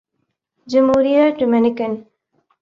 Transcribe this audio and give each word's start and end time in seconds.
جمہوریہ 0.67 1.23
ڈومینیکن 1.37 1.91